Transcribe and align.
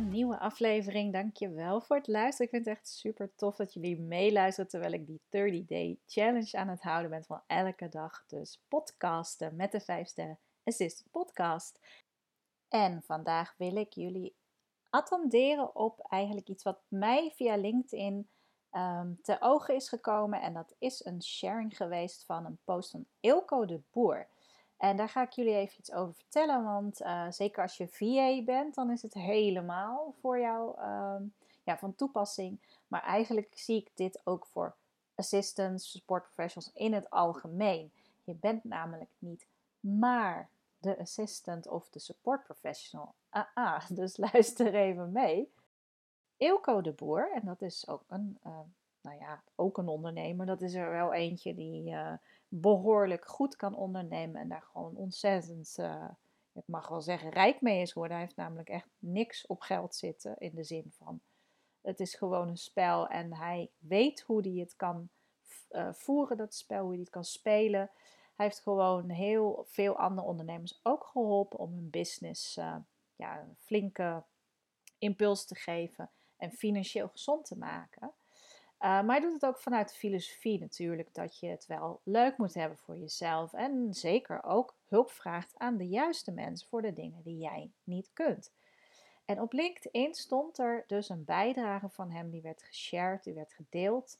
nieuwe 0.00 0.38
aflevering. 0.38 1.12
Dankjewel 1.12 1.80
voor 1.80 1.96
het 1.96 2.06
luisteren. 2.06 2.46
Ik 2.46 2.50
vind 2.50 2.66
het 2.66 2.76
echt 2.76 2.88
super 2.88 3.34
tof 3.34 3.56
dat 3.56 3.72
jullie 3.72 4.00
meeluisteren 4.00 4.70
terwijl 4.70 4.92
ik 4.92 5.06
die 5.06 5.20
30 5.28 5.64
Day 5.64 5.98
Challenge 6.06 6.56
aan 6.56 6.68
het 6.68 6.82
houden 6.82 7.10
ben 7.10 7.24
van 7.24 7.42
elke 7.46 7.88
dag. 7.88 8.24
Dus 8.26 8.62
podcasten 8.68 9.56
met 9.56 9.72
de 9.72 9.80
5 9.80 10.08
sterren 10.08 10.38
Assistant 10.64 11.10
Podcast. 11.10 11.80
En 12.68 13.02
vandaag 13.02 13.54
wil 13.56 13.76
ik 13.76 13.92
jullie 13.92 14.36
attenderen 14.90 15.76
op 15.76 16.00
eigenlijk 16.00 16.48
iets 16.48 16.62
wat 16.62 16.80
mij 16.88 17.32
via 17.34 17.56
LinkedIn 17.56 18.28
um, 18.72 19.18
te 19.22 19.36
ogen 19.40 19.74
is 19.74 19.88
gekomen. 19.88 20.40
En 20.40 20.52
dat 20.52 20.74
is 20.78 21.04
een 21.04 21.22
sharing 21.22 21.76
geweest 21.76 22.24
van 22.24 22.44
een 22.44 22.58
post 22.64 22.90
van 22.90 23.06
Ilko 23.20 23.64
de 23.64 23.80
Boer. 23.90 24.28
En 24.78 24.96
daar 24.96 25.08
ga 25.08 25.22
ik 25.22 25.32
jullie 25.32 25.54
even 25.54 25.78
iets 25.78 25.92
over 25.92 26.14
vertellen, 26.14 26.64
want 26.64 27.00
uh, 27.00 27.30
zeker 27.30 27.62
als 27.62 27.76
je 27.76 27.88
VA 27.88 28.42
bent, 28.44 28.74
dan 28.74 28.90
is 28.90 29.02
het 29.02 29.14
helemaal 29.14 30.14
voor 30.20 30.40
jou 30.40 30.80
uh, 30.80 31.16
ja, 31.64 31.78
van 31.78 31.94
toepassing. 31.94 32.60
Maar 32.88 33.02
eigenlijk 33.02 33.52
zie 33.54 33.76
ik 33.76 33.90
dit 33.94 34.20
ook 34.24 34.46
voor 34.46 34.74
assistants, 35.14 35.90
support 35.90 36.22
professionals 36.22 36.72
in 36.74 36.92
het 36.92 37.10
algemeen. 37.10 37.92
Je 38.24 38.34
bent 38.34 38.64
namelijk 38.64 39.10
niet 39.18 39.46
maar 39.80 40.48
de 40.78 40.98
assistant 40.98 41.68
of 41.68 41.88
de 41.90 41.98
support 41.98 42.44
professional. 42.44 43.14
Ah, 43.28 43.44
ah 43.54 43.88
dus 44.00 44.16
luister 44.16 44.74
even 44.74 45.12
mee. 45.12 45.52
Eelco 46.36 46.80
de 46.80 46.92
Boer, 46.92 47.32
en 47.32 47.42
dat 47.44 47.62
is 47.62 47.88
ook 47.88 48.04
een, 48.08 48.38
uh, 48.46 48.58
nou 49.00 49.18
ja, 49.18 49.42
ook 49.54 49.78
een 49.78 49.88
ondernemer. 49.88 50.46
Dat 50.46 50.62
is 50.62 50.74
er 50.74 50.90
wel 50.90 51.12
eentje 51.12 51.54
die 51.54 51.90
uh, 51.90 52.12
behoorlijk 52.48 53.26
goed 53.26 53.56
kan 53.56 53.74
ondernemen 53.74 54.40
en 54.40 54.48
daar 54.48 54.62
gewoon 54.72 54.96
ontzettend, 54.96 55.76
uh, 55.80 56.08
ik 56.52 56.62
mag 56.66 56.88
wel 56.88 57.00
zeggen, 57.00 57.30
rijk 57.30 57.60
mee 57.60 57.80
is 57.80 57.92
geworden. 57.92 58.16
Hij 58.16 58.26
heeft 58.26 58.38
namelijk 58.38 58.68
echt 58.68 58.88
niks 58.98 59.46
op 59.46 59.60
geld 59.60 59.94
zitten 59.94 60.38
in 60.38 60.54
de 60.54 60.64
zin 60.64 60.92
van 60.96 61.20
het 61.88 62.00
is 62.00 62.14
gewoon 62.14 62.48
een 62.48 62.56
spel 62.56 63.08
en 63.08 63.34
hij 63.34 63.70
weet 63.78 64.20
hoe 64.20 64.42
hij 64.42 64.60
het 64.60 64.76
kan 64.76 65.08
uh, 65.70 65.92
voeren, 65.92 66.36
dat 66.36 66.54
spel, 66.54 66.82
hoe 66.82 66.90
hij 66.90 67.00
het 67.00 67.10
kan 67.10 67.24
spelen. 67.24 67.90
Hij 68.34 68.46
heeft 68.46 68.60
gewoon 68.60 69.10
heel 69.10 69.64
veel 69.68 69.98
andere 69.98 70.26
ondernemers 70.26 70.80
ook 70.82 71.04
geholpen 71.04 71.58
om 71.58 71.72
hun 71.72 71.90
business 71.90 72.56
uh, 72.56 72.76
ja, 73.16 73.40
een 73.40 73.56
flinke 73.58 74.24
impuls 74.98 75.46
te 75.46 75.54
geven 75.54 76.10
en 76.36 76.50
financieel 76.50 77.08
gezond 77.08 77.44
te 77.44 77.58
maken. 77.58 78.12
Uh, 78.80 78.88
maar 78.88 79.06
hij 79.06 79.20
doet 79.20 79.32
het 79.32 79.46
ook 79.46 79.58
vanuit 79.58 79.88
de 79.88 79.94
filosofie 79.94 80.60
natuurlijk, 80.60 81.14
dat 81.14 81.38
je 81.38 81.46
het 81.46 81.66
wel 81.66 82.00
leuk 82.04 82.36
moet 82.36 82.54
hebben 82.54 82.78
voor 82.78 82.96
jezelf. 82.96 83.52
En 83.52 83.94
zeker 83.94 84.44
ook 84.44 84.76
hulp 84.86 85.10
vraagt 85.10 85.54
aan 85.56 85.76
de 85.76 85.88
juiste 85.88 86.32
mensen 86.32 86.68
voor 86.68 86.82
de 86.82 86.92
dingen 86.92 87.22
die 87.22 87.38
jij 87.38 87.70
niet 87.84 88.10
kunt. 88.12 88.52
En 89.24 89.40
op 89.40 89.52
LinkedIn 89.52 90.14
stond 90.14 90.58
er 90.58 90.84
dus 90.86 91.08
een 91.08 91.24
bijdrage 91.24 91.88
van 91.88 92.10
hem, 92.10 92.30
die 92.30 92.42
werd 92.42 92.62
geshared, 92.62 93.24
die 93.24 93.34
werd 93.34 93.52
gedeeld 93.52 94.18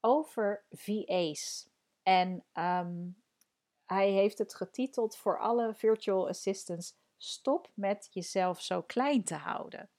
over 0.00 0.64
VA's. 0.70 1.68
En 2.02 2.44
um, 2.52 3.22
hij 3.84 4.10
heeft 4.10 4.38
het 4.38 4.54
getiteld 4.54 5.16
voor 5.16 5.38
alle 5.38 5.74
virtual 5.74 6.28
assistants: 6.28 6.96
Stop 7.16 7.70
met 7.74 8.08
jezelf 8.10 8.60
zo 8.60 8.82
klein 8.82 9.24
te 9.24 9.34
houden 9.34 9.90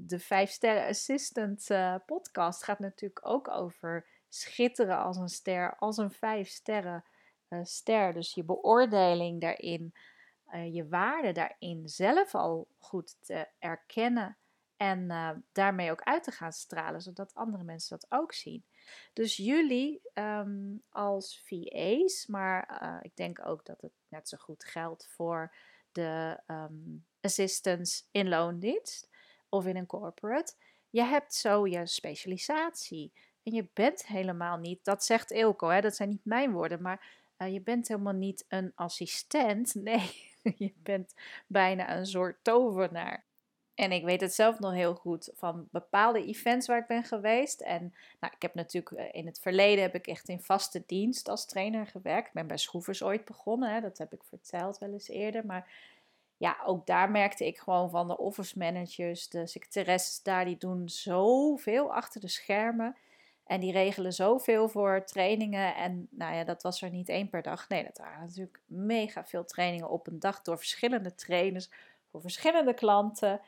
de 0.00 0.18
5 0.18 0.50
Sterren 0.50 0.88
Assistant 0.88 1.70
uh, 1.70 1.94
podcast 2.06 2.64
gaat 2.64 2.78
natuurlijk 2.78 3.26
ook 3.26 3.48
over 3.48 4.06
schitteren 4.28 4.98
als 4.98 5.16
een 5.16 5.28
ster, 5.28 5.76
als 5.76 5.96
een 5.96 6.10
5 6.10 6.48
sterren 6.48 7.04
uh, 7.48 7.60
ster. 7.62 8.12
Dus 8.12 8.34
je 8.34 8.44
beoordeling 8.44 9.40
daarin, 9.40 9.94
uh, 10.54 10.74
je 10.74 10.88
waarde 10.88 11.32
daarin 11.32 11.88
zelf 11.88 12.34
al 12.34 12.68
goed 12.78 13.16
te 13.20 13.48
erkennen 13.58 14.36
en 14.76 15.08
daarmee 15.52 15.90
ook 15.90 16.02
uit 16.02 16.22
te 16.22 16.30
gaan 16.30 16.52
stralen, 16.52 17.00
zodat 17.00 17.34
andere 17.34 17.64
mensen 17.64 17.98
dat 17.98 18.20
ook 18.20 18.32
zien. 18.32 18.64
Dus 19.12 19.36
jullie 19.36 20.00
um, 20.14 20.82
als 20.88 21.42
VA's, 21.44 22.26
maar 22.26 22.98
ik 23.02 23.16
denk 23.16 23.46
ook 23.46 23.64
dat 23.64 23.80
het 23.80 23.92
net 24.08 24.28
zo 24.28 24.36
goed 24.40 24.64
geldt 24.64 25.06
voor 25.06 25.54
de 25.92 26.40
um, 26.46 27.06
assistants 27.20 28.08
in 28.10 28.28
loondienst 28.28 29.08
of 29.48 29.66
in 29.66 29.76
een 29.76 29.86
corporate. 29.86 30.54
Je 30.90 31.02
hebt 31.02 31.34
zo 31.34 31.66
je 31.66 31.86
specialisatie. 31.86 33.12
En 33.42 33.52
je 33.52 33.66
bent 33.72 34.06
helemaal 34.06 34.56
niet, 34.56 34.84
dat 34.84 35.04
zegt 35.04 35.30
Ilko, 35.30 35.68
hè, 35.68 35.80
dat 35.80 35.96
zijn 35.96 36.08
niet 36.08 36.24
mijn 36.24 36.52
woorden, 36.52 36.82
maar 36.82 37.06
uh, 37.38 37.52
je 37.52 37.60
bent 37.60 37.88
helemaal 37.88 38.12
niet 38.12 38.44
een 38.48 38.72
assistent. 38.74 39.74
Nee, 39.88 40.26
je 40.56 40.72
bent 40.82 41.14
bijna 41.46 41.96
een 41.96 42.06
soort 42.06 42.36
tovenaar. 42.42 43.24
En 43.74 43.92
ik 43.92 44.04
weet 44.04 44.20
het 44.20 44.34
zelf 44.34 44.58
nog 44.58 44.72
heel 44.72 44.94
goed 44.94 45.30
van 45.34 45.68
bepaalde 45.70 46.24
events 46.24 46.66
waar 46.66 46.78
ik 46.78 46.86
ben 46.86 47.04
geweest. 47.04 47.60
En 47.60 47.94
nou, 48.20 48.32
ik 48.34 48.42
heb 48.42 48.54
natuurlijk 48.54 48.96
eh, 48.96 49.20
in 49.20 49.26
het 49.26 49.38
verleden 49.40 49.82
heb 49.82 49.94
ik 49.94 50.06
echt 50.06 50.28
in 50.28 50.40
vaste 50.40 50.82
dienst 50.86 51.28
als 51.28 51.46
trainer 51.46 51.86
gewerkt. 51.86 52.26
Ik 52.26 52.32
ben 52.32 52.46
bij 52.46 52.56
Schroevers 52.56 53.02
ooit 53.02 53.24
begonnen, 53.24 53.74
hè, 53.74 53.80
dat 53.80 53.98
heb 53.98 54.12
ik 54.12 54.22
verteld 54.24 54.78
wel 54.78 54.92
eens 54.92 55.08
eerder. 55.08 55.46
Maar 55.46 55.72
ja, 56.38 56.56
ook 56.64 56.86
daar 56.86 57.10
merkte 57.10 57.46
ik 57.46 57.58
gewoon 57.58 57.90
van 57.90 58.08
de 58.08 58.18
office 58.18 58.58
managers, 58.58 59.28
de 59.28 59.46
secretaresses 59.46 60.22
daar, 60.22 60.44
die 60.44 60.56
doen 60.56 60.88
zoveel 60.88 61.94
achter 61.94 62.20
de 62.20 62.28
schermen. 62.28 62.96
En 63.44 63.60
die 63.60 63.72
regelen 63.72 64.12
zoveel 64.12 64.68
voor 64.68 65.04
trainingen. 65.04 65.74
En 65.74 66.08
nou 66.10 66.34
ja, 66.34 66.44
dat 66.44 66.62
was 66.62 66.82
er 66.82 66.90
niet 66.90 67.08
één 67.08 67.28
per 67.28 67.42
dag. 67.42 67.68
Nee, 67.68 67.84
dat 67.84 67.98
waren 67.98 68.20
natuurlijk 68.20 68.60
mega 68.66 69.24
veel 69.24 69.44
trainingen 69.44 69.88
op 69.88 70.06
een 70.06 70.18
dag 70.18 70.42
door 70.42 70.58
verschillende 70.58 71.14
trainers 71.14 71.70
voor 72.10 72.20
verschillende 72.20 72.74
klanten. 72.74 73.40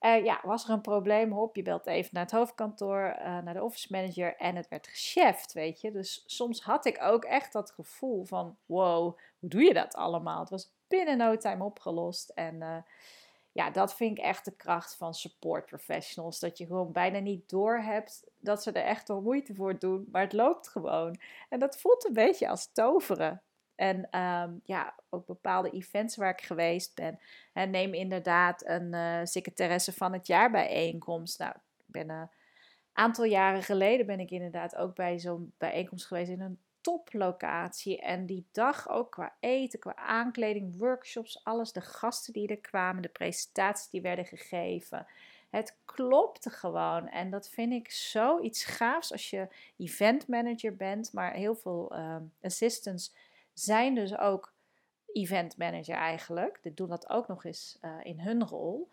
Uh, 0.00 0.24
ja, 0.24 0.40
was 0.42 0.64
er 0.64 0.70
een 0.70 0.80
probleem? 0.80 1.32
Hop, 1.32 1.56
je 1.56 1.62
belt 1.62 1.86
even 1.86 2.10
naar 2.12 2.22
het 2.22 2.32
hoofdkantoor, 2.32 3.16
uh, 3.18 3.38
naar 3.38 3.54
de 3.54 3.62
office 3.62 3.88
manager 3.90 4.36
en 4.36 4.56
het 4.56 4.68
werd 4.68 4.86
gecheft, 4.86 5.52
weet 5.52 5.80
je. 5.80 5.90
Dus 5.90 6.22
soms 6.26 6.62
had 6.62 6.86
ik 6.86 7.02
ook 7.02 7.24
echt 7.24 7.52
dat 7.52 7.70
gevoel 7.70 8.24
van, 8.24 8.56
wow, 8.66 9.18
hoe 9.38 9.48
doe 9.48 9.62
je 9.62 9.74
dat 9.74 9.94
allemaal? 9.94 10.40
Het 10.40 10.50
was 10.50 10.70
binnen 10.88 11.18
no 11.18 11.36
time 11.36 11.64
opgelost. 11.64 12.28
En 12.28 12.54
uh, 12.54 12.76
ja, 13.52 13.70
dat 13.70 13.94
vind 13.94 14.18
ik 14.18 14.24
echt 14.24 14.44
de 14.44 14.56
kracht 14.56 14.96
van 14.96 15.14
support 15.14 15.66
professionals. 15.66 16.40
Dat 16.40 16.58
je 16.58 16.66
gewoon 16.66 16.92
bijna 16.92 17.18
niet 17.18 17.48
door 17.48 17.78
hebt 17.78 18.24
dat 18.38 18.62
ze 18.62 18.72
er 18.72 18.84
echt 18.84 19.08
wel 19.08 19.20
moeite 19.20 19.54
voor 19.54 19.78
doen, 19.78 20.08
maar 20.12 20.22
het 20.22 20.32
loopt 20.32 20.68
gewoon. 20.68 21.20
En 21.48 21.58
dat 21.58 21.78
voelt 21.78 22.06
een 22.06 22.12
beetje 22.12 22.48
als 22.48 22.72
toveren. 22.72 23.42
En 23.74 24.20
um, 24.20 24.60
ja, 24.64 24.94
ook 25.10 25.26
bepaalde 25.26 25.70
events 25.70 26.16
waar 26.16 26.30
ik 26.30 26.40
geweest 26.40 26.94
ben. 26.94 27.18
En 27.52 27.70
neem 27.70 27.94
inderdaad 27.94 28.66
een 28.66 28.92
uh, 28.92 29.20
secretaresse 29.22 29.92
van 29.92 30.12
het 30.12 30.26
jaar 30.26 30.50
bijeenkomst. 30.50 31.38
Nou, 31.38 31.52
ik 31.76 31.84
ben 31.86 32.08
een 32.08 32.30
aantal 32.92 33.24
jaren 33.24 33.62
geleden 33.62 34.06
ben 34.06 34.20
ik 34.20 34.30
inderdaad 34.30 34.76
ook 34.76 34.94
bij 34.94 35.18
zo'n 35.18 35.52
bijeenkomst 35.58 36.06
geweest 36.06 36.30
in 36.30 36.40
een 36.40 36.58
toplocatie. 36.86 38.00
En 38.00 38.26
die 38.26 38.46
dag 38.52 38.88
ook 38.88 39.10
qua 39.10 39.36
eten, 39.40 39.78
qua 39.78 39.96
aankleding, 39.96 40.78
workshops, 40.78 41.44
alles. 41.44 41.72
De 41.72 41.80
gasten 41.80 42.32
die 42.32 42.48
er 42.48 42.58
kwamen, 42.58 43.02
de 43.02 43.08
presentaties 43.08 43.88
die 43.88 44.00
werden 44.00 44.24
gegeven. 44.24 45.06
Het 45.50 45.76
klopte 45.84 46.50
gewoon. 46.50 47.08
En 47.08 47.30
dat 47.30 47.48
vind 47.48 47.72
ik 47.72 47.90
zoiets 47.90 48.64
gaafs 48.64 49.12
als 49.12 49.30
je 49.30 49.48
event 49.76 50.28
manager 50.28 50.76
bent. 50.76 51.12
Maar 51.12 51.32
heel 51.32 51.54
veel 51.54 51.92
uh, 51.92 52.16
assistants 52.42 53.14
zijn 53.52 53.94
dus 53.94 54.18
ook 54.18 54.52
event 55.12 55.56
manager 55.56 55.94
eigenlijk. 55.94 56.58
Die 56.62 56.74
doen 56.74 56.88
dat 56.88 57.08
ook 57.08 57.28
nog 57.28 57.44
eens 57.44 57.78
uh, 57.82 57.90
in 58.02 58.20
hun 58.20 58.44
rol. 58.44 58.88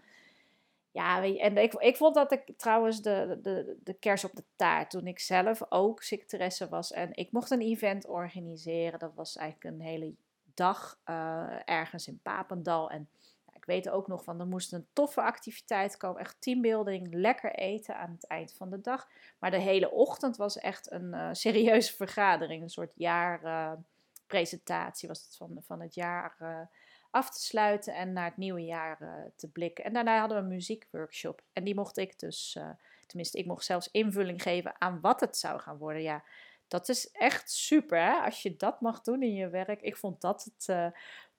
Ja, 0.93 1.23
en 1.23 1.57
ik, 1.57 1.73
ik 1.73 1.97
vond 1.97 2.15
dat 2.15 2.31
ik 2.31 2.53
trouwens 2.57 3.01
de, 3.01 3.39
de, 3.41 3.77
de 3.83 3.93
kers 3.93 4.23
op 4.23 4.35
de 4.35 4.43
taart. 4.55 4.89
Toen 4.89 5.07
ik 5.07 5.19
zelf 5.19 5.61
ook 5.69 6.03
secretaresse 6.03 6.69
was 6.69 6.91
en 6.91 7.09
ik 7.13 7.31
mocht 7.31 7.51
een 7.51 7.61
event 7.61 8.07
organiseren. 8.07 8.99
Dat 8.99 9.13
was 9.15 9.35
eigenlijk 9.35 9.75
een 9.75 9.81
hele 9.81 10.13
dag 10.53 10.99
uh, 11.05 11.55
ergens 11.65 12.07
in 12.07 12.19
Papendal. 12.23 12.89
En 12.89 13.09
ja, 13.45 13.53
ik 13.53 13.65
weet 13.65 13.89
ook 13.89 14.07
nog 14.07 14.23
van, 14.23 14.39
er 14.39 14.47
moest 14.47 14.73
een 14.73 14.87
toffe 14.93 15.21
activiteit 15.21 15.97
komen. 15.97 16.21
Echt 16.21 16.41
teambuilding, 16.41 17.13
lekker 17.13 17.55
eten 17.55 17.97
aan 17.97 18.11
het 18.11 18.27
eind 18.27 18.53
van 18.53 18.69
de 18.69 18.81
dag. 18.81 19.07
Maar 19.39 19.51
de 19.51 19.59
hele 19.59 19.91
ochtend 19.91 20.37
was 20.37 20.57
echt 20.57 20.91
een 20.91 21.13
uh, 21.13 21.29
serieuze 21.45 21.95
vergadering. 21.95 22.63
Een 22.63 22.69
soort 22.69 22.93
jaarpresentatie 22.95 25.09
uh, 25.09 25.13
was 25.13 25.23
het 25.23 25.35
van, 25.35 25.57
van 25.61 25.81
het 25.81 25.95
jaar 25.95 26.69
af 27.13 27.29
te 27.29 27.41
sluiten 27.41 27.95
en 27.95 28.13
naar 28.13 28.25
het 28.25 28.37
nieuwe 28.37 28.65
jaar 28.65 29.01
uh, 29.01 29.09
te 29.35 29.51
blikken. 29.51 29.83
En 29.83 29.93
daarna 29.93 30.19
hadden 30.19 30.37
we 30.37 30.43
een 30.43 30.49
muziekworkshop. 30.49 31.41
En 31.53 31.63
die 31.63 31.75
mocht 31.75 31.97
ik 31.97 32.19
dus, 32.19 32.55
uh, 32.57 32.69
tenminste, 33.07 33.37
ik 33.37 33.45
mocht 33.45 33.65
zelfs 33.65 33.91
invulling 33.91 34.41
geven 34.41 34.75
aan 34.77 34.99
wat 35.01 35.19
het 35.19 35.37
zou 35.37 35.59
gaan 35.59 35.77
worden. 35.77 36.01
Ja, 36.01 36.23
dat 36.67 36.89
is 36.89 37.11
echt 37.11 37.51
super 37.51 37.99
hè? 37.99 38.13
als 38.13 38.41
je 38.41 38.55
dat 38.55 38.81
mag 38.81 39.01
doen 39.01 39.23
in 39.23 39.33
je 39.33 39.49
werk. 39.49 39.81
Ik 39.81 39.97
vond 39.97 40.21
dat 40.21 40.43
het 40.43 40.67
uh, 40.69 40.87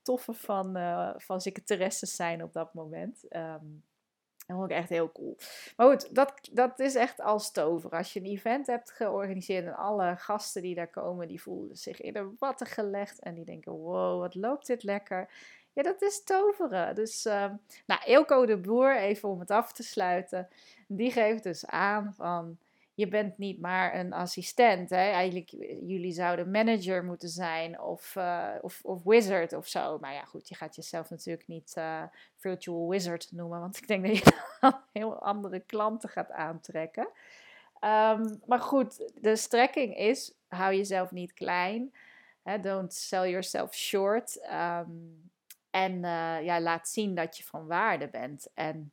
toffe 0.02 0.32
van, 0.32 0.76
van 1.16 1.40
secretaresses 1.40 2.16
zijn 2.16 2.42
op 2.42 2.52
dat 2.52 2.74
moment. 2.74 3.24
Um, 3.36 3.84
dat 4.46 4.56
vond 4.56 4.70
ik 4.70 4.76
echt 4.76 4.88
heel 4.88 5.12
cool. 5.12 5.36
Maar 5.76 5.86
goed, 5.86 6.14
dat, 6.14 6.48
dat 6.52 6.78
is 6.78 6.94
echt 6.94 7.20
als 7.20 7.52
tover. 7.52 7.90
Als 7.90 8.12
je 8.12 8.20
een 8.20 8.26
event 8.26 8.66
hebt 8.66 8.90
georganiseerd 8.90 9.66
en 9.66 9.76
alle 9.76 10.16
gasten 10.16 10.62
die 10.62 10.74
daar 10.74 10.90
komen, 10.90 11.28
die 11.28 11.42
voelen 11.42 11.76
zich 11.76 12.00
in 12.00 12.16
een 12.16 12.36
watten 12.38 12.66
gelegd. 12.66 13.20
En 13.20 13.34
die 13.34 13.44
denken, 13.44 13.72
wow, 13.72 14.20
wat 14.20 14.34
loopt 14.34 14.66
dit 14.66 14.82
lekker 14.82 15.28
Ja, 15.74 15.82
dat 15.82 16.02
is 16.02 16.24
toveren. 16.24 16.94
Dus, 16.94 17.26
uh, 17.26 17.50
nou, 17.86 18.00
Eelco 18.04 18.46
de 18.46 18.56
Boer, 18.56 18.96
even 18.96 19.28
om 19.28 19.40
het 19.40 19.50
af 19.50 19.72
te 19.72 19.82
sluiten, 19.82 20.48
die 20.86 21.10
geeft 21.10 21.42
dus 21.42 21.66
aan 21.66 22.14
van 22.14 22.58
je 22.94 23.08
bent 23.08 23.38
niet 23.38 23.60
maar 23.60 23.94
een 23.94 24.12
assistent. 24.12 24.90
Hè? 24.90 24.96
Eigenlijk, 24.96 25.50
jullie 25.80 26.12
zouden 26.12 26.50
manager 26.50 27.04
moeten 27.04 27.28
zijn 27.28 27.80
of, 27.80 28.14
uh, 28.16 28.50
of, 28.60 28.80
of 28.82 29.02
wizard 29.02 29.52
of 29.52 29.66
zo. 29.66 29.98
Maar 29.98 30.12
ja, 30.12 30.24
goed, 30.24 30.48
je 30.48 30.54
gaat 30.54 30.76
jezelf 30.76 31.10
natuurlijk 31.10 31.48
niet 31.48 31.74
uh, 31.78 32.02
virtual 32.36 32.88
wizard 32.88 33.28
noemen, 33.32 33.60
want 33.60 33.76
ik 33.76 33.86
denk 33.86 34.06
dat 34.06 34.16
je 34.16 34.32
dan 34.60 34.80
heel 34.92 35.22
andere 35.22 35.60
klanten 35.60 36.08
gaat 36.08 36.30
aantrekken. 36.30 37.08
Um, 37.80 38.40
maar 38.46 38.60
goed, 38.60 39.12
de 39.20 39.36
strekking 39.36 39.96
is, 39.96 40.34
hou 40.48 40.74
jezelf 40.74 41.10
niet 41.10 41.32
klein. 41.32 41.94
Hè? 42.42 42.60
Don't 42.60 42.94
sell 42.94 43.30
yourself 43.30 43.74
short. 43.74 44.48
Um, 44.52 45.30
en 45.74 45.92
uh, 45.92 46.42
ja, 46.42 46.60
laat 46.60 46.88
zien 46.88 47.14
dat 47.14 47.36
je 47.36 47.44
van 47.44 47.66
waarde 47.66 48.08
bent. 48.08 48.48
En 48.54 48.92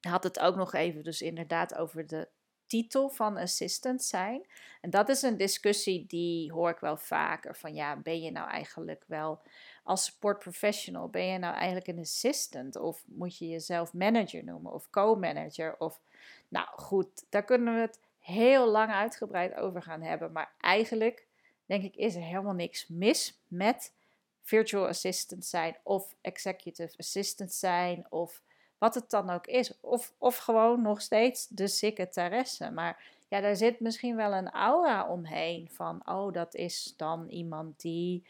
had 0.00 0.22
het 0.22 0.38
ook 0.38 0.56
nog 0.56 0.74
even 0.74 1.02
dus 1.02 1.22
inderdaad 1.22 1.74
over 1.74 2.06
de 2.06 2.28
titel 2.66 3.08
van 3.08 3.36
assistant 3.36 4.04
zijn. 4.04 4.46
En 4.80 4.90
dat 4.90 5.08
is 5.08 5.22
een 5.22 5.36
discussie 5.36 6.06
die 6.06 6.52
hoor 6.52 6.70
ik 6.70 6.78
wel 6.78 6.96
vaker. 6.96 7.56
Van 7.56 7.74
ja, 7.74 7.96
ben 7.96 8.20
je 8.20 8.30
nou 8.30 8.48
eigenlijk 8.48 9.04
wel 9.06 9.42
als 9.82 10.04
support 10.04 10.38
professional, 10.38 11.08
ben 11.08 11.26
je 11.26 11.38
nou 11.38 11.54
eigenlijk 11.54 11.86
een 11.86 11.98
assistant? 11.98 12.76
Of 12.76 13.04
moet 13.06 13.38
je 13.38 13.48
jezelf 13.48 13.92
manager 13.92 14.44
noemen 14.44 14.72
of 14.72 14.90
co-manager? 14.90 15.78
Of 15.78 16.00
nou 16.48 16.66
goed, 16.70 17.26
daar 17.28 17.44
kunnen 17.44 17.74
we 17.74 17.80
het 17.80 18.00
heel 18.18 18.70
lang 18.70 18.90
uitgebreid 18.90 19.54
over 19.54 19.82
gaan 19.82 20.02
hebben. 20.02 20.32
Maar 20.32 20.54
eigenlijk 20.60 21.26
denk 21.66 21.82
ik 21.82 21.96
is 21.96 22.14
er 22.14 22.22
helemaal 22.22 22.54
niks 22.54 22.88
mis 22.88 23.40
met 23.48 23.95
virtual 24.46 24.86
assistant 24.86 25.44
zijn 25.44 25.76
of 25.82 26.14
executive 26.20 26.98
assistant 26.98 27.52
zijn 27.52 28.06
of 28.08 28.42
wat 28.78 28.94
het 28.94 29.10
dan 29.10 29.30
ook 29.30 29.46
is. 29.46 29.80
Of, 29.80 30.12
of 30.18 30.36
gewoon 30.36 30.82
nog 30.82 31.00
steeds 31.00 31.46
de 31.48 31.66
secretaresse. 31.66 32.70
Maar 32.70 33.04
ja, 33.28 33.40
daar 33.40 33.56
zit 33.56 33.80
misschien 33.80 34.16
wel 34.16 34.32
een 34.32 34.50
aura 34.50 35.08
omheen 35.08 35.68
van, 35.72 36.02
oh, 36.04 36.32
dat 36.32 36.54
is 36.54 36.94
dan 36.96 37.28
iemand 37.28 37.80
die. 37.80 38.26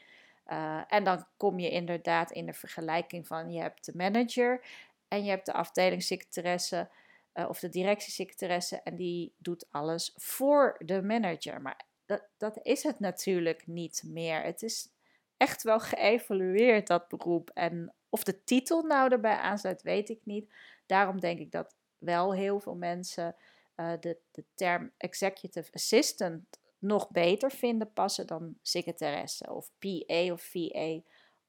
Uh, 0.47 0.81
en 0.89 1.05
dan 1.05 1.27
kom 1.37 1.59
je 1.59 1.71
inderdaad 1.71 2.31
in 2.31 2.47
de 2.47 2.53
vergelijking 2.53 3.27
van 3.27 3.53
je 3.53 3.61
hebt 3.61 3.85
de 3.85 3.93
manager 3.95 4.65
en 5.09 5.25
je 5.25 5.31
hebt 5.31 5.47
de 5.47 5.53
afdelingssecretaresse 5.53 6.89
uh, 7.35 7.49
of 7.49 7.59
de 7.59 7.69
directiesecretaresse 7.69 8.81
en 8.83 8.97
die 8.97 9.33
doet 9.39 9.67
alles 9.71 10.13
voor 10.17 10.77
de 10.85 11.03
manager. 11.03 11.63
Maar 11.63 11.81
dat, 12.07 12.23
dat 12.37 12.59
is 12.63 12.83
het 12.83 13.01
natuurlijk 13.01 13.67
niet 13.67 14.03
meer. 14.07 14.43
Het 14.43 14.63
is 14.63 14.89
echt 15.37 15.62
wel 15.62 15.81
geëvalueerd, 15.81 16.87
dat 16.87 17.09
beroep. 17.09 17.50
En 17.55 17.94
of 18.09 18.25
de 18.25 18.44
titel 18.44 18.83
nou 18.83 19.11
erbij 19.12 19.37
aansluit, 19.37 19.83
weet 19.83 20.09
ik 20.09 20.21
niet. 20.25 20.53
Daarom 20.87 21.21
denk 21.21 21.38
ik 21.38 21.53
dat 21.53 21.75
wel 21.99 22.35
heel 22.35 22.61
veel 22.61 22.75
mensen 22.75 23.37
uh, 23.77 23.93
de, 24.00 24.19
de 24.31 24.44
term 24.55 24.93
executive 24.97 25.73
assistant 25.73 26.44
nog 26.79 27.11
beter 27.11 27.50
vinden 27.50 27.93
passen 27.93 28.27
dan 28.27 28.59
secretaresse 28.62 29.53
of 29.53 29.71
PA 29.79 30.33
of 30.33 30.43
VA 30.43 31.00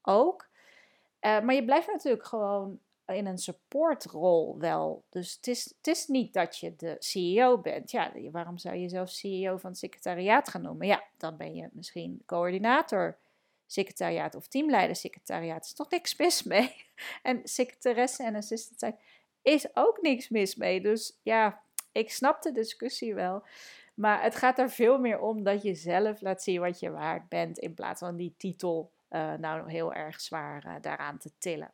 ook. 0.02 0.48
Uh, 1.20 1.40
maar 1.40 1.54
je 1.54 1.64
blijft 1.64 1.86
natuurlijk 1.86 2.26
gewoon 2.26 2.80
in 3.06 3.26
een 3.26 3.38
supportrol 3.38 4.58
wel. 4.58 5.04
Dus 5.08 5.34
het 5.34 5.46
is, 5.46 5.74
het 5.76 5.86
is 5.86 6.06
niet 6.06 6.32
dat 6.32 6.58
je 6.58 6.76
de 6.76 6.96
CEO 6.98 7.58
bent. 7.58 7.90
Ja, 7.90 8.12
waarom 8.30 8.58
zou 8.58 8.74
je 8.74 8.80
jezelf 8.80 9.10
CEO 9.10 9.56
van 9.56 9.70
het 9.70 9.78
secretariaat 9.78 10.48
gaan 10.48 10.62
noemen? 10.62 10.86
Ja, 10.86 11.04
dan 11.16 11.36
ben 11.36 11.54
je 11.54 11.68
misschien 11.72 12.22
coördinator 12.26 13.18
secretariaat 13.68 14.34
of 14.34 14.46
teamleider 14.46 14.96
secretariaat. 14.96 15.64
is 15.64 15.72
toch 15.72 15.90
niks 15.90 16.16
mis 16.16 16.42
mee. 16.42 16.74
En 17.22 17.40
secretaresse 17.44 18.22
en 18.24 18.34
assistent 18.34 18.78
zijn 18.78 18.98
is 19.42 19.76
ook 19.76 19.98
niks 20.00 20.28
mis 20.28 20.56
mee. 20.56 20.80
Dus 20.80 21.18
ja, 21.22 21.62
ik 21.92 22.10
snap 22.10 22.42
de 22.42 22.52
discussie 22.52 23.14
wel. 23.14 23.42
Maar 23.94 24.22
het 24.22 24.36
gaat 24.36 24.58
er 24.58 24.70
veel 24.70 24.98
meer 24.98 25.20
om 25.20 25.42
dat 25.42 25.62
je 25.62 25.74
zelf 25.74 26.20
laat 26.20 26.42
zien 26.42 26.60
wat 26.60 26.80
je 26.80 26.90
waard 26.90 27.28
bent. 27.28 27.58
In 27.58 27.74
plaats 27.74 28.00
van 28.00 28.16
die 28.16 28.34
titel 28.36 28.92
uh, 29.10 29.34
nou 29.34 29.70
heel 29.70 29.94
erg 29.94 30.20
zwaar 30.20 30.66
uh, 30.66 30.74
daaraan 30.80 31.18
te 31.18 31.30
tillen. 31.38 31.72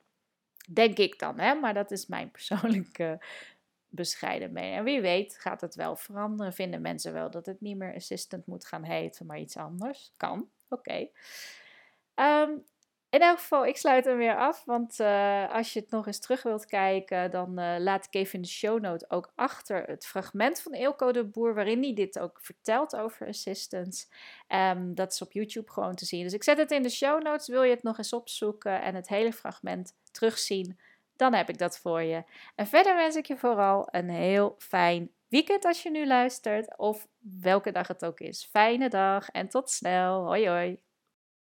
Denk 0.71 0.99
ik 0.99 1.19
dan, 1.19 1.39
hè? 1.39 1.55
maar 1.55 1.75
dat 1.75 1.91
is 1.91 2.07
mijn 2.07 2.31
persoonlijke 2.37 3.21
bescheiden 3.89 4.53
mening. 4.53 4.77
En 4.77 4.85
wie 4.85 5.01
weet 5.01 5.39
gaat 5.39 5.61
het 5.61 5.75
wel 5.75 5.97
veranderen. 5.97 6.53
Vinden 6.53 6.81
mensen 6.81 7.13
wel 7.13 7.31
dat 7.31 7.47
het 7.47 7.61
niet 7.61 7.77
meer 7.77 7.95
assistant 7.95 8.47
moet 8.47 8.67
gaan 8.67 8.85
heten, 8.85 9.27
maar 9.27 9.39
iets 9.39 9.57
anders? 9.57 10.13
Kan, 10.17 10.49
oké. 10.69 11.09
Um, 12.15 12.65
in 13.09 13.21
elk 13.21 13.39
geval, 13.39 13.67
ik 13.67 13.77
sluit 13.77 14.05
hem 14.05 14.17
weer 14.17 14.37
af. 14.37 14.65
Want 14.65 15.01
uh, 15.01 15.53
als 15.53 15.73
je 15.73 15.81
het 15.81 15.91
nog 15.91 16.07
eens 16.07 16.21
terug 16.21 16.43
wilt 16.43 16.67
kijken, 16.67 17.31
dan 17.31 17.61
uh, 17.61 17.75
laat 17.79 18.07
ik 18.07 18.15
even 18.15 18.35
in 18.35 18.43
de 18.43 18.49
show 18.49 18.81
note 18.81 19.05
ook 19.09 19.33
achter 19.35 19.83
het 19.83 20.07
fragment 20.07 20.61
van 20.61 20.73
Eelco 20.73 21.13
de 21.13 21.25
Boer, 21.25 21.55
waarin 21.55 21.83
hij 21.83 21.95
dit 21.95 22.19
ook 22.19 22.39
vertelt 22.41 22.97
over 22.97 23.27
assistants. 23.27 24.09
Um, 24.49 24.95
dat 24.95 25.13
is 25.13 25.23
op 25.23 25.33
YouTube 25.33 25.71
gewoon 25.71 25.95
te 25.95 26.05
zien. 26.05 26.23
Dus 26.23 26.33
ik 26.33 26.43
zet 26.43 26.59
het 26.59 26.71
in 26.71 26.83
de 26.83 26.89
show 26.91 27.23
notes. 27.23 27.49
Wil 27.49 27.63
je 27.63 27.75
het 27.75 27.83
nog 27.83 27.99
eens 27.99 28.13
opzoeken 28.13 28.83
en 28.83 28.95
het 28.95 29.09
hele 29.09 29.33
fragment 29.33 29.97
terugzien, 30.11 30.79
dan 31.17 31.35
heb 31.35 31.49
ik 31.49 31.59
dat 31.59 31.79
voor 31.79 32.03
je. 32.03 32.25
En 32.55 32.67
verder 32.67 32.97
wens 32.97 33.17
ik 33.17 33.27
je 33.27 33.37
vooral 33.37 33.89
een 33.91 34.11
heel 34.11 34.55
fijn 34.59 35.11
weekend 35.29 35.65
als 35.65 35.83
je 35.83 35.91
nu 35.91 36.07
luistert, 36.07 36.79
of 36.79 37.09
welke 37.41 37.73
dag 37.73 37.89
het 37.89 38.05
ook 38.05 38.21
is. 38.21 38.49
Fijne 38.51 38.89
dag 38.89 39.29
en 39.29 39.49
tot 39.49 39.71
snel. 39.71 40.25
Hoi 40.25 40.49
hoi. 40.49 40.83